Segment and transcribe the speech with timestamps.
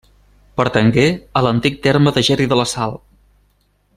[0.59, 1.03] Pertangué
[1.41, 3.01] a l'antic terme de Gerri de la Sal.